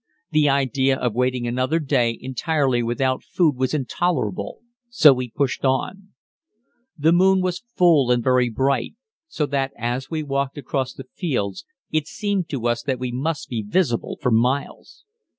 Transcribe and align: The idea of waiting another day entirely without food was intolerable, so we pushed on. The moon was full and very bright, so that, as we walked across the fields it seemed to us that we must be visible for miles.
The 0.31 0.49
idea 0.49 0.97
of 0.97 1.13
waiting 1.13 1.45
another 1.45 1.77
day 1.77 2.17
entirely 2.19 2.81
without 2.81 3.23
food 3.23 3.55
was 3.55 3.75
intolerable, 3.75 4.61
so 4.89 5.13
we 5.13 5.29
pushed 5.29 5.63
on. 5.63 6.13
The 6.97 7.11
moon 7.11 7.39
was 7.39 7.61
full 7.75 8.09
and 8.09 8.23
very 8.23 8.49
bright, 8.49 8.95
so 9.27 9.45
that, 9.45 9.73
as 9.77 10.09
we 10.09 10.23
walked 10.23 10.57
across 10.57 10.93
the 10.95 11.05
fields 11.13 11.65
it 11.91 12.07
seemed 12.07 12.49
to 12.49 12.67
us 12.67 12.81
that 12.81 12.97
we 12.97 13.11
must 13.11 13.47
be 13.47 13.61
visible 13.61 14.17
for 14.19 14.31
miles. 14.31 15.05